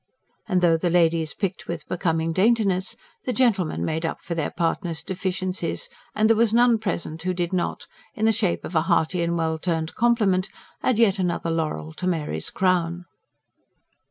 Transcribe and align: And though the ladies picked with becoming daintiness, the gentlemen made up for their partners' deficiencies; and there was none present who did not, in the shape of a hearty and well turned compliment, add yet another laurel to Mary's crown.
And 0.47 0.61
though 0.61 0.77
the 0.77 0.89
ladies 0.89 1.35
picked 1.35 1.67
with 1.67 1.87
becoming 1.87 2.33
daintiness, 2.33 2.95
the 3.25 3.31
gentlemen 3.33 3.85
made 3.85 4.03
up 4.03 4.19
for 4.19 4.33
their 4.33 4.49
partners' 4.49 5.03
deficiencies; 5.03 5.89
and 6.15 6.27
there 6.27 6.35
was 6.35 6.51
none 6.51 6.79
present 6.79 7.21
who 7.21 7.35
did 7.35 7.53
not, 7.53 7.85
in 8.15 8.25
the 8.25 8.31
shape 8.33 8.65
of 8.65 8.73
a 8.73 8.81
hearty 8.81 9.21
and 9.21 9.37
well 9.37 9.59
turned 9.59 9.93
compliment, 9.93 10.49
add 10.81 10.97
yet 10.97 11.19
another 11.19 11.51
laurel 11.51 11.93
to 11.93 12.07
Mary's 12.07 12.49
crown. 12.49 13.05